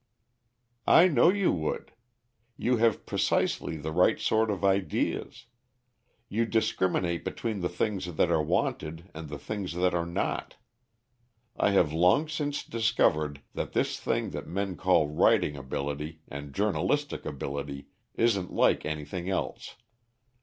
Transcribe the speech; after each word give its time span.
"I 0.87 1.07
know 1.07 1.29
you 1.29 1.51
would. 1.51 1.91
You 2.57 2.77
have 2.77 3.05
precisely 3.05 3.77
the 3.77 3.91
right 3.91 4.19
sort 4.19 4.49
of 4.49 4.65
ideas. 4.65 5.45
You 6.27 6.47
discriminate 6.47 7.23
between 7.23 7.59
the 7.59 7.69
things 7.69 8.11
that 8.15 8.31
are 8.31 8.41
wanted 8.41 9.11
and 9.13 9.29
the 9.29 9.37
things 9.37 9.73
that 9.75 9.93
are 9.93 10.07
not. 10.07 10.55
I 11.55 11.69
have 11.73 11.93
long 11.93 12.27
since 12.27 12.63
discovered 12.63 13.43
that 13.53 13.73
this 13.73 13.99
thing 13.99 14.31
that 14.31 14.47
men 14.47 14.75
call 14.75 15.07
writing 15.07 15.55
ability 15.55 16.21
and 16.27 16.51
journalistic 16.55 17.23
ability 17.23 17.85
isn't 18.15 18.51
like 18.51 18.87
anything 18.87 19.29
else. 19.29 19.75